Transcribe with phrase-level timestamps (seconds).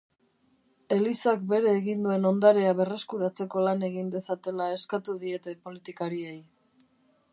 [0.95, 6.37] Elizak bere egin duen ondarea berreskuratzeko lan egin dezatela eskatu diete politikariei